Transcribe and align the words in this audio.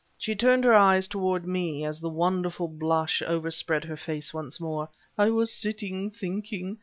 She 0.17 0.33
turned 0.35 0.63
her 0.63 0.73
eyes 0.73 1.07
toward 1.07 1.45
me, 1.47 1.85
as 1.85 1.99
the 1.99 2.09
wonderful 2.09 2.67
blush 2.67 3.21
overspread 3.21 3.83
her 3.83 3.95
face 3.95 4.33
once 4.33 4.59
more. 4.59 4.89
"I 5.15 5.29
was 5.29 5.53
sitting 5.53 6.09
thinking. 6.09 6.79